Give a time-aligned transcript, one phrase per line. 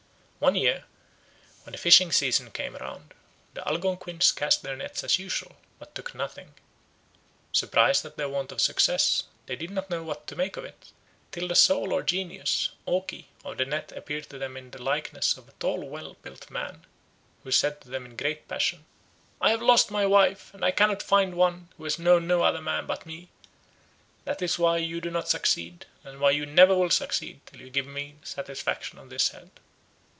[0.41, 0.85] One year,
[1.63, 3.13] when the fishing season came round,
[3.53, 6.55] the Algonquins cast their nets as usual, but took nothing.
[7.51, 10.87] Surprised at their want of success, they did not know what to make of it,
[11.31, 15.37] till the soul or genius (oki) of the net appeared to them in the likeness
[15.37, 16.87] of a tall well built man,
[17.43, 18.83] who said to them in a great passion,
[19.39, 22.63] "I have lost my wife and I cannot find one who has known no other
[22.63, 23.29] man but me;
[24.25, 27.69] that is why you do not succeed, and why you never will succeed till you
[27.69, 29.51] give me satisfaction on this head."